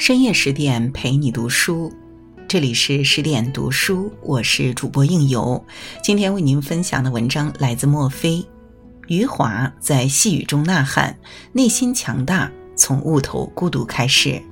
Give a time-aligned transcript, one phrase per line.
[0.00, 1.92] 深夜十点陪你读书，
[2.48, 5.62] 这里是十点读书，我是主播应由。
[6.02, 8.42] 今天为您分享的文章来自墨菲。
[9.08, 11.14] 余华在细雨中呐喊，
[11.52, 14.42] 内心强大，从悟透孤独开始。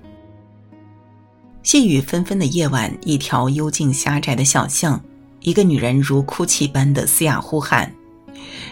[1.63, 5.03] 细雨纷纷的夜晚，一条幽静狭窄的小巷，
[5.41, 7.91] 一个女人如哭泣般的嘶哑呼喊。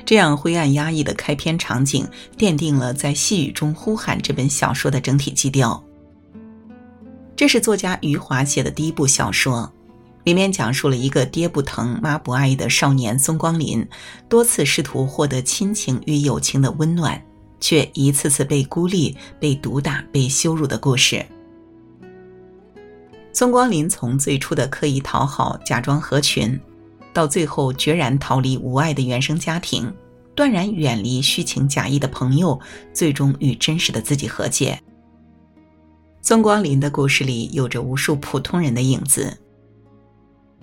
[0.04, 2.06] 这样灰暗压抑的开篇场景，
[2.36, 5.82] 奠定了在细雨中呼喊这本小说的整体基调。
[7.36, 9.70] 这是作家余华写的第一部小说，
[10.24, 13.86] 里面讲述了一个爹不疼妈不爱的少年孙光林，
[14.26, 17.22] 多次试图获得亲情与友情的温暖，
[17.60, 21.24] 却一次次被孤立、被毒打、被羞辱的故事。
[23.34, 26.58] 孙光林从最初的刻意讨好、假装合群，
[27.12, 29.92] 到最后决然逃离无爱的原生家庭，
[30.34, 32.58] 断然远离虚情假意的朋友，
[32.94, 34.80] 最终与真实的自己和解。
[36.28, 39.38] 宋光林的故事里有着无数普通人的影子。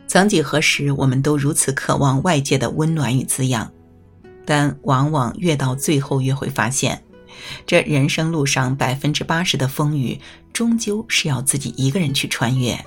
[0.07, 3.71] 曾几何时，我们都如此渴望外界的温暖与滋养，
[4.45, 7.01] 但往往越到最后，越会发现，
[7.65, 10.19] 这人生路上百分之八十的风雨，
[10.51, 12.77] 终究是要自己一个人去穿越。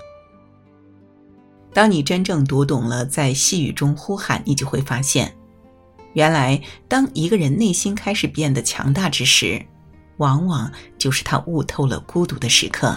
[1.72, 5.34] 当你真正读懂了在细雨中呼喊，你就会发现，
[6.12, 9.64] 原来当一个人内心开始变得强大之时。
[10.19, 12.97] 往往就是他悟透了孤独的时刻。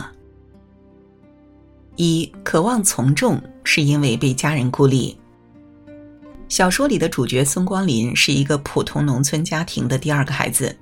[1.96, 5.18] 一渴望从众，是因为被家人孤立。
[6.48, 10.76] 小说里的主角孙光林是一个普通农村家庭的第二个孩子。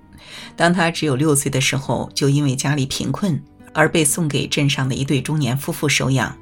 [0.56, 3.42] 当他只有六岁的时候，就因为家里贫困
[3.74, 6.36] 而被送给镇上的一对中年夫妇收养。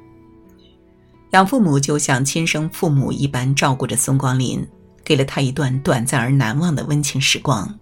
[1.30, 4.66] 养父母就像亲生父母一般照顾着孙光林，
[5.04, 7.78] 给了他一段短暂而难忘的温情时光。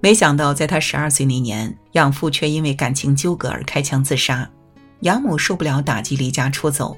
[0.00, 4.48] 没想到，在他十二岁那年，养父却因为感情纠葛而开枪自杀，
[5.00, 6.96] 养母受不了打击，离家出走，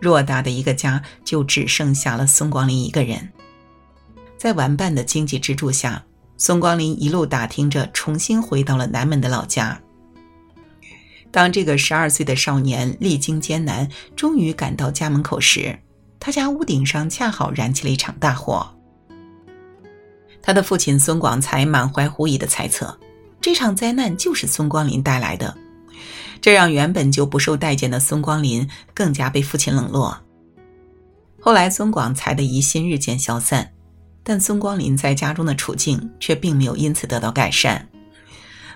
[0.00, 3.30] 偌大的一个家就只剩下了孙光林一个人。
[4.36, 6.04] 在玩伴的经济支柱下，
[6.36, 9.80] 孙光林一路打听着，重新回到了南门的老家。
[11.30, 15.78] 当这个十二岁的少年历经艰难，终于赶到家门口时，
[16.20, 18.74] 他家屋顶上恰好燃起了一场大火。
[20.42, 22.98] 他的父亲孙广才满怀狐疑的猜测，
[23.40, 25.56] 这场灾难就是孙光林带来的，
[26.40, 30.18] 这让原本就不受待见的孙光林更加被父亲冷落。
[31.40, 33.72] 后来，孙广才的疑心日渐消散，
[34.22, 37.88] 但孙光林在家中的处境却并没有因此得到改善。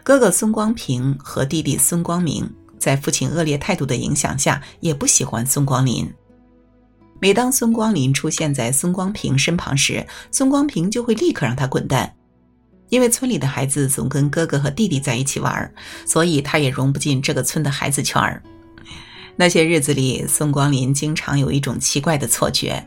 [0.02, 2.48] 哥哥孙光平和弟弟孙光明
[2.78, 6.12] 在父亲恶劣态度的影响下，也不喜欢孙光林。
[7.18, 12.14] 每当孙光林出现在孙光平身旁时，孙光平就会立刻让他滚蛋，
[12.90, 15.72] 因为村里的孩子总跟哥哥和弟弟在一起玩，
[16.04, 18.42] 所以他也融不进这个村的孩子圈儿。
[19.34, 22.86] 那些日子里，孙光林经常有一种奇怪的错觉，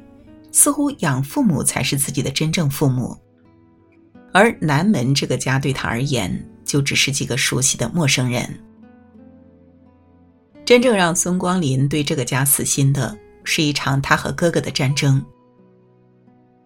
[0.52, 3.18] 似乎养父母才是自己的真正父母，
[4.32, 8.48] 而南门这个家对他而言，就只是几个熟悉的陌生人。
[10.66, 13.18] 真正让孙光林对这个家死心的。
[13.50, 15.26] 是一场他和哥哥的战争。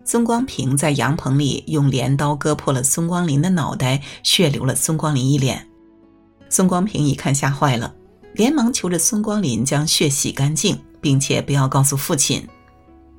[0.05, 5.65] 孙光平在羊棚里用镰刀割破了孙光林的脑袋，血流了孙光林一脸。
[6.49, 7.95] 孙光平一看吓坏了，
[8.33, 12.45] 连忙求着孙光林将血洗干净，并且不要告诉父亲。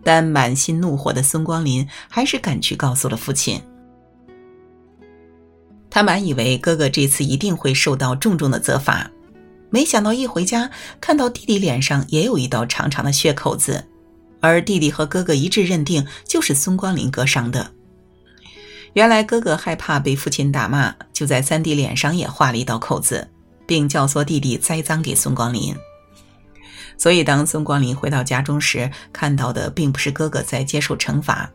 [0.05, 3.59] 但满心怒火的孙光林还是赶去告诉了父亲。
[5.89, 9.11] 他满以为哥哥这次一定会受到重重的责罚。
[9.75, 10.71] 没想到一回家，
[11.01, 13.85] 看到弟弟脸上也有一道长长的血口子，
[14.41, 17.69] 而弟弟和哥哥一致认定就是孙光林割伤的。
[18.93, 23.29] 原来哥哥害怕被父亲打骂，就在三弟脸上也划了一道口子，
[23.67, 25.75] 并教唆弟弟栽赃给孙光林。
[26.97, 31.51] 所以当孙光林回到家中时，看到的并不是哥哥在接受惩罚，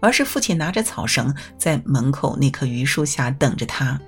[0.00, 4.00] 而是父亲拿着草绳在门口那棵榆树下等着他。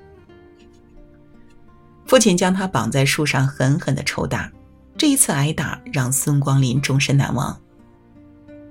[2.10, 4.50] 父亲将他绑在树上，狠狠地抽打。
[4.98, 7.56] 这一次挨打让孙光林终身难忘，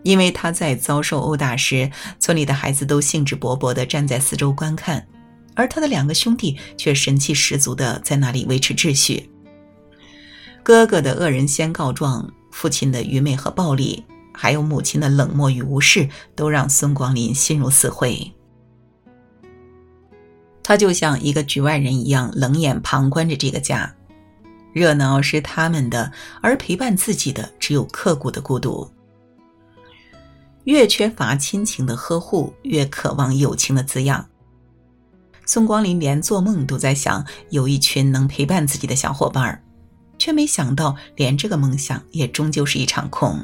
[0.04, 1.90] 因为他在遭受殴打时，
[2.20, 5.08] 村里的孩子都兴致勃勃地站在四周观看，
[5.56, 9.30] 而他的两个兄弟却神气十足地在那里维持秩序。
[10.62, 14.04] 哥哥的恶人先告状，父亲的愚昧和暴力，
[14.34, 18.34] 还有母亲的冷漠与无视，都让孙光林心如死灰。
[20.70, 23.92] 他就像一个局外人一样冷眼旁观着这个家，
[24.72, 26.12] 热闹是他们的，
[26.44, 28.88] 而陪伴自己的只有刻骨的孤独。
[30.66, 34.24] 越缺乏亲情的呵护，越渴望友情的滋养。
[35.44, 39.64] 孙光林连做梦都在想有一群能陪伴自己的小伙伴儿，
[40.20, 43.44] 却没想到连这个梦想也终究是一场空。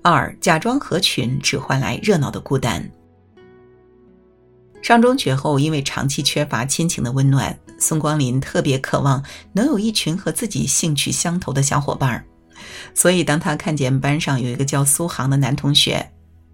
[0.00, 2.90] 二，假装合群只换来热闹的孤单。
[4.84, 12.22] 上中学后，因为长期缺乏亲情的温暖，宋光林特别渴望能有一群和自己兴趣相投的小伙伴儿。
[12.94, 16.06] 所以，当他看见班上有一个叫苏杭的男同学，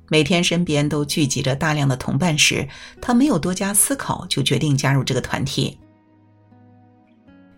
[0.08, 2.68] 每天身边都聚集着大量的同伴时，
[3.02, 5.76] 他没有多加思考，就决定加入这个团体。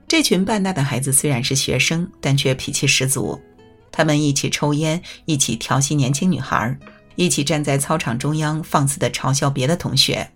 [0.08, 3.38] 这群半大的孩子虽然是学生，但却脾气十足。
[3.90, 6.74] 他们一起抽烟，一起调戏年轻女孩，
[7.16, 10.26] 一起站在操场中央放肆地嘲笑别的同学。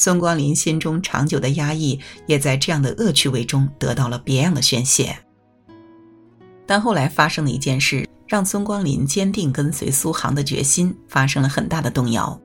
[0.00, 5.16] 孙光林心中长久的压抑，也在这样的恶趣味中得到了别样的宣泄。
[6.66, 8.08] 但后来发生的一件事。
[8.30, 12.40] 让孙光林坚定跟随苏杭的决心发生了很大的动摇。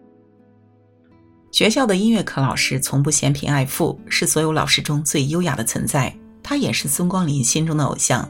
[1.52, 6.12] 学校的音乐课老师从不嫌贫爱富，是所有老师中最优雅的存在，
[6.42, 8.28] 他也是孙光林心中的偶像。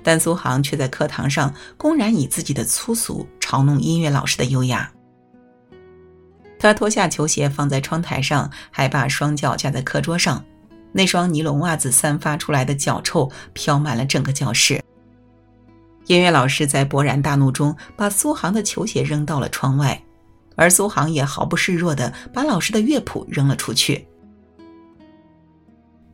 [0.00, 4.88] 但苏杭却在课堂上公然以自己的粗俗嘲弄音乐老师的优雅。
[6.58, 10.44] 他脱下球鞋放在窗台上，还把双脚架在课桌上，
[10.92, 14.82] 那双尼龙袜子散发出来的脚臭飘满了整个教室。
[16.06, 20.00] 音乐老师在勃然大怒中，把苏杭的球鞋扔到了窗外，
[20.54, 24.06] 而苏杭也毫不示弱地把老师的乐谱扔了出去。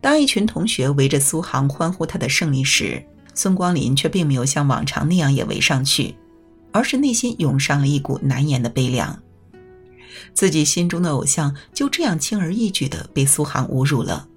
[0.00, 3.00] 当一群同学围着苏杭欢呼他的胜利时，
[3.34, 6.16] 孙光林却并没有像往常那样也围上去，
[6.72, 9.16] 而是内心涌上了一股难言的悲凉。
[10.34, 14.28] 自己心中的偶像就这样轻而易举地被苏杭侮辱了。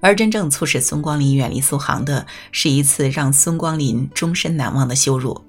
[0.00, 5.40] 而真正促使孙光林远离苏杭的，是一次让孙光林终身难忘的羞辱。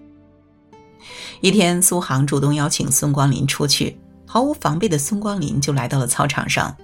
[1.41, 6.75] 一天，苏杭主动邀请孙光林出去，毫无防备的孙光林就来到了操场上。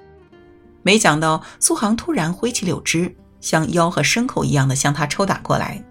[0.83, 5.83] 没想到，苏杭突然挥起柳枝，像吆喝牲口一样的向他抽打过来。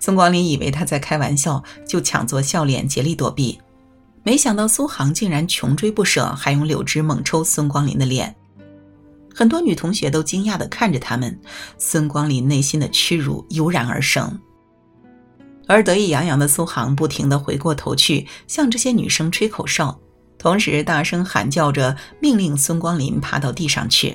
[0.00, 3.60] 孙光林以为他在开玩笑，就抢作笑脸，竭力躲避。
[4.28, 8.36] 没想到，苏杭竟然穷追不舍，还用柳枝猛抽孙光林的脸。
[9.34, 11.40] 很多女同学都惊讶地看着他们，
[11.78, 14.38] 孙光林内心的屈辱油然而生。
[15.66, 19.98] 而得意洋洋的苏杭不停地回过头去向这些女生吹口哨，
[20.36, 24.14] 同时大声喊叫着命令孙光林爬到地上去。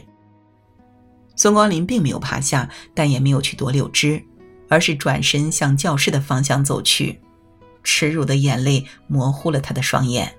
[1.36, 4.24] 孙光林并没有爬下，但也没有去夺柳枝，
[4.70, 7.20] 而是转身向教室的方向走去，
[7.84, 10.34] 耻辱的眼泪模糊了他的双眼。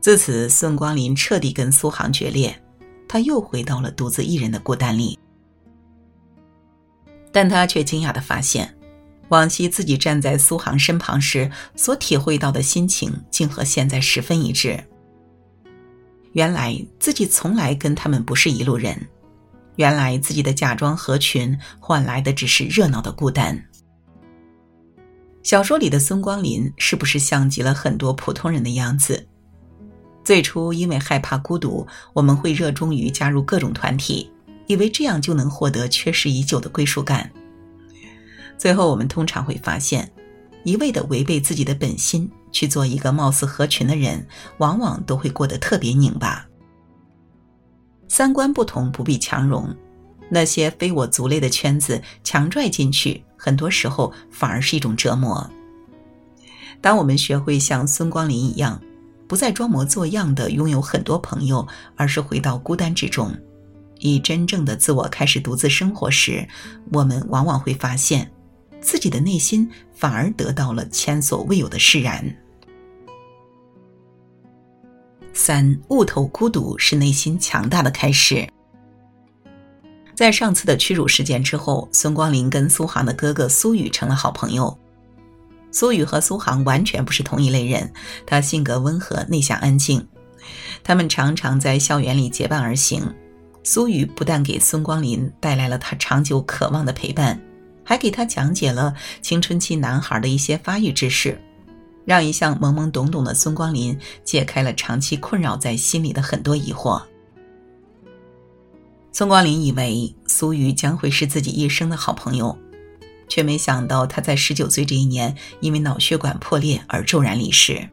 [0.00, 2.58] 自此，孙光林彻底跟苏杭决裂。
[3.08, 5.18] 他又回到了独自一人的孤单里，
[7.30, 8.74] 但他却惊讶地发现，
[9.28, 14.82] 往昔自己站在苏杭身旁时所体会到的心情，竟和现在十分一致。
[16.32, 18.98] 原来自己从来跟他们不是一路人，
[19.76, 23.62] 原来自己的假装合群换来的只是热闹的孤单。
[25.42, 29.26] 小说里的孙光林是不是像极了很多普通人的样子？
[30.24, 34.30] 最初，因为害怕孤独，我们会热衷于加入各种团体，
[34.68, 37.28] 以为这样就能获得缺失已久的归属感。
[38.56, 40.08] 最后，我们通常会发现，
[40.62, 44.24] 一味的违背自己的本心去做一个貌似合群的人，
[44.58, 46.46] 往往都会过得特别拧巴。
[48.06, 49.74] 三观不同不必强融，
[50.32, 55.48] 那些非我族类的圈子强拽进去，很多时候反而是一种折磨。
[56.80, 58.80] 当我们学会像孙光林一样。
[59.28, 63.34] 不再装模作样的拥有很多朋友，而是回到孤单之中，
[63.98, 66.46] 以真正的自我开始独自生活时，
[66.92, 68.30] 我们往往会发现，
[68.82, 72.22] 自己的内心反而得到了前所未有的释然。
[75.32, 78.46] 三悟透孤独是内心强大的开始。
[80.14, 84.76] 在上次的屈辱事件之后，孙光林跟苏杭的哥哥苏宇成了好朋友。
[85.70, 87.90] 苏宇和苏杭完全不是同一类人，
[88.26, 90.06] 他性格温和、内向、安静。
[90.84, 93.02] 他们常常在校园里结伴而行。
[93.64, 97.40] 苏宇不但给孙光林带来了他长久渴望的陪伴，
[97.84, 101.40] 还给他讲解了青春期男孩的一些发育知识，
[102.04, 107.00] 让一向懵懵懂懂的孙光林解开了长期困扰在心里的很多疑惑。
[109.12, 112.58] 孙光林以为苏雨将会是自己一生的好朋友。
[113.28, 117.88] 却没想到，他在十九岁这一年，因为脑血管破裂而骤然离世。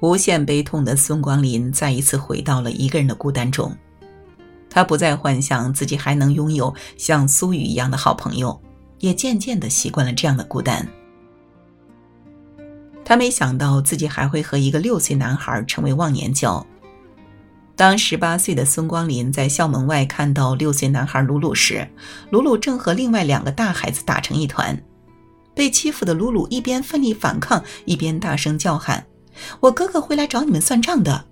[0.00, 3.76] 无限悲痛的孙光林再一次回到了一个人的孤单中。
[4.70, 8.60] 他不再幻想自己还能拥有像苏雨一样的好朋友，
[8.98, 10.86] 也渐渐的习惯了这样的孤单。
[13.04, 16.64] 他没想到自己还会和一个六岁男孩成为忘年交。
[17.76, 21.86] 当十八岁的孙光林在校门外看到六岁男孩鲁鲁时，
[22.30, 24.82] 鲁鲁正和另外两个大孩子打成一团。
[25.54, 29.06] 被欺负的鲁鲁一边奋力反抗，一边大声叫喊
[29.60, 31.26] ：“我哥哥会来找你们算账的！”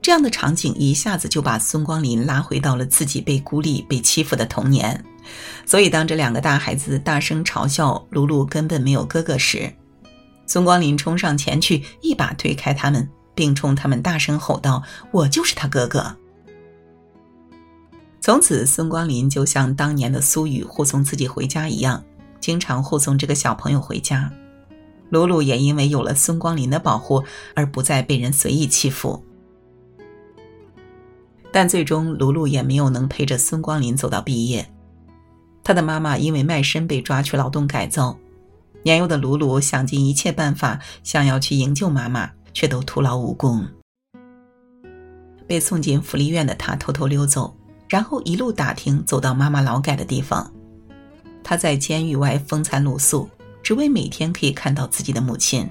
[0.00, 5.04] 这样的场景一下子就把孙光林拉回到了自己被孤立、被欺负的童年。
[5.66, 9.72] 所以，当这两个大孩子大声嘲笑鲁鲁根本没有哥哥时，
[10.46, 13.08] 孙光林冲上前去，一把推开他们。
[13.34, 16.16] 并冲他们大声吼道：“我就是他哥哥。”
[18.20, 22.02] 从此，孙光林就像当年的苏雨护送自己回家一样，
[22.40, 24.32] 经常护送这个小朋友回家。
[25.10, 27.22] 鲁鲁也因为有了孙光林的保护，
[27.54, 29.22] 而不再被人随意欺负。
[31.52, 34.68] 但最终，鲁鲁也没有能陪着孙光林走到毕业。
[35.62, 38.18] 他的妈妈因为卖身被抓去劳动改造，
[38.82, 42.30] 年幼的鲁鲁想尽一切办法，想要去营救妈妈。
[42.54, 43.66] 却都徒劳无功。
[45.46, 47.54] 被送进福利院的他偷偷溜走，
[47.86, 50.50] 然后一路打听，走到妈妈劳改的地方。
[51.42, 53.28] 他在监狱外风餐露宿，
[53.62, 55.68] 只为每天可以看到自己的母亲。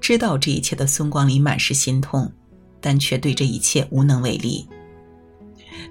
[0.00, 2.30] 知道这一切的孙光林满是心痛，
[2.80, 4.68] 但却对这一切无能为力。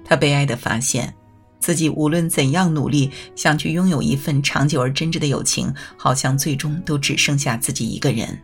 [0.04, 1.14] 他悲哀地发现，
[1.60, 8.42] 自己无论怎样努力，想去拥有一份长久而真挚的友情，好像最终都只剩下自己一个人。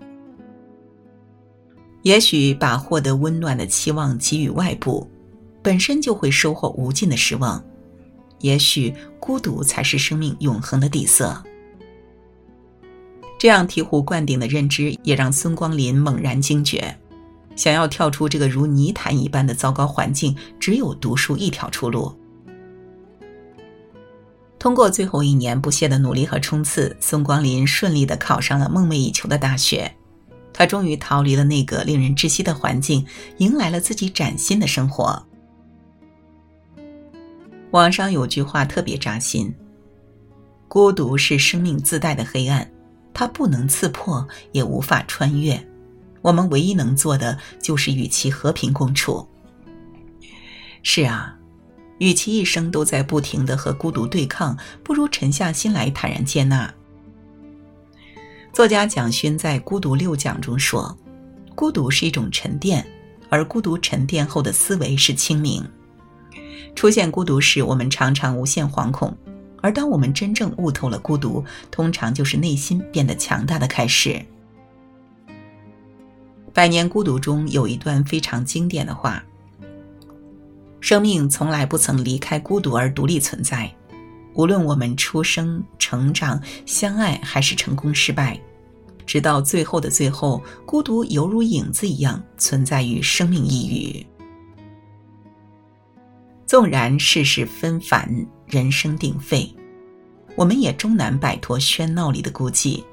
[2.02, 5.08] 也许把获得温暖的期望给予外部，
[5.62, 7.62] 本身就会收获无尽的失望。
[8.40, 11.42] 也许孤独才是生命永恒的底色。
[13.38, 16.96] 这样醍醐灌顶的认知，也让孙光林猛然惊觉：
[17.56, 22.12] 想要跳出这个如泥潭一般的糟糕环境，只有读书一条出路。
[24.58, 29.97] 通过最后一年不懈的努力和冲刺，孙光林顺利的考上了梦寐以求的大学。
[30.58, 35.24] 他终于逃离了那个令人窒息的环境，迎来了自己崭新的生活。
[37.70, 39.54] 网上有句话特别扎心
[40.66, 42.68] ：“孤独是生命自带的黑暗，
[43.14, 45.64] 它不能刺破，也无法穿越。
[46.22, 49.24] 我们唯一能做的，就是与其和平共处。”
[50.82, 51.38] 是啊，
[51.98, 56.74] 与其一生都在不停的和孤独对抗，不如沉下心来坦然接纳。
[58.58, 60.92] 作家蒋勋在《孤独六讲》中说
[61.54, 62.84] ：“孤独是一种沉淀，
[63.28, 65.64] 而孤独沉淀后的思维是清明。
[66.74, 69.12] 出现孤独时，我们常常无限惶恐；
[69.62, 74.10] 而当我们真正悟透了孤独，通常就是内心变得强大的开始。”
[76.52, 79.22] 《百年孤独》中有一段非常经典的话
[80.82, 83.72] ：“生命从来不曾离开孤独而独立存在，
[84.34, 88.36] 无论我们出生、成长、相爱，还是成功失败。”
[89.08, 94.06] 直到最后的最后，孤独犹如影子一样存在于生命一隅。
[96.44, 98.06] 纵然世事纷繁，
[98.46, 99.50] 人声鼎沸，
[100.36, 102.84] 我们也终难摆脱喧闹里的孤寂。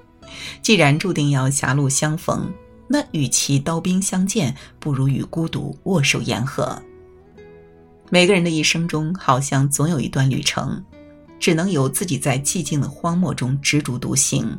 [0.62, 2.50] 既然注定要狭路相逢，
[2.88, 6.82] 那与其刀兵相见，不如与孤独握手言和。
[8.10, 10.82] 每个人的一生中，好像总有一段旅程，
[11.42, 14.58] 只能由自己在寂静的荒漠中执着独行。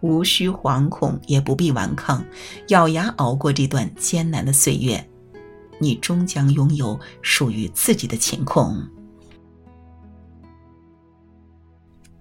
[0.00, 2.24] 无需惶恐，也不必顽抗，
[2.68, 5.08] 咬牙熬过这段艰难的岁月，
[5.78, 8.76] 你终将拥有属于自己的晴空。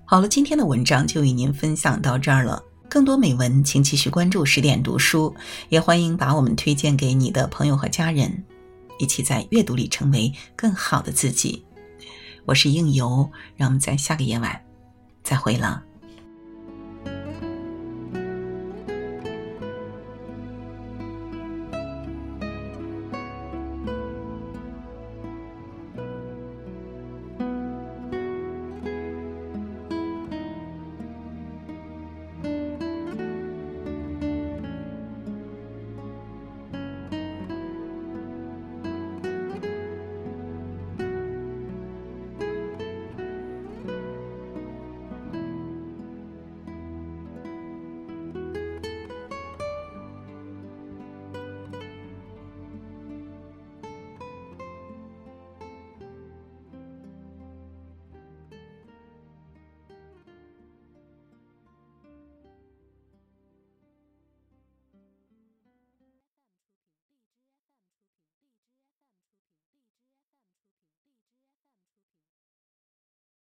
[0.05, 2.63] 好了，今天的文章就与您分享到这儿了。
[2.89, 5.36] 更多美文，请继续关注十点读书，
[5.69, 8.43] 也欢迎把我们推荐给你的朋友和家人，
[8.98, 11.63] 一起在阅读里成为更好的自己。
[12.45, 14.59] 我是应由，让我们在下个夜晚
[15.24, 15.83] 再会了。